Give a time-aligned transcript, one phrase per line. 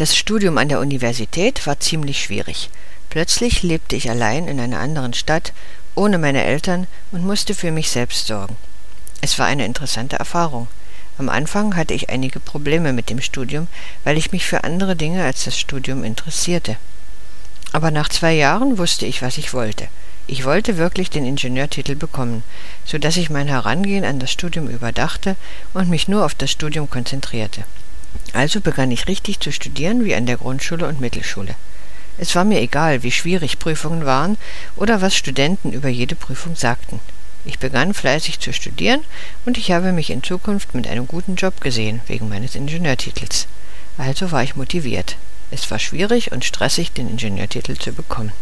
[0.00, 2.70] Das Studium an der Universität war ziemlich schwierig.
[3.10, 5.52] Plötzlich lebte ich allein in einer anderen Stadt,
[5.94, 8.56] ohne meine Eltern und musste für mich selbst sorgen.
[9.20, 10.68] Es war eine interessante Erfahrung.
[11.18, 13.68] Am Anfang hatte ich einige Probleme mit dem Studium,
[14.02, 16.76] weil ich mich für andere Dinge als das Studium interessierte.
[17.72, 19.88] Aber nach zwei Jahren wusste ich, was ich wollte.
[20.26, 22.42] Ich wollte wirklich den Ingenieurtitel bekommen,
[22.86, 25.36] so dass ich mein Herangehen an das Studium überdachte
[25.74, 27.64] und mich nur auf das Studium konzentrierte.
[28.32, 31.54] Also begann ich richtig zu studieren wie an der Grundschule und Mittelschule.
[32.18, 34.36] Es war mir egal, wie schwierig Prüfungen waren
[34.76, 37.00] oder was Studenten über jede Prüfung sagten.
[37.44, 39.00] Ich begann fleißig zu studieren
[39.46, 43.46] und ich habe mich in Zukunft mit einem guten Job gesehen, wegen meines Ingenieurtitels.
[43.96, 45.16] Also war ich motiviert.
[45.50, 48.32] Es war schwierig und stressig, den Ingenieurtitel zu bekommen.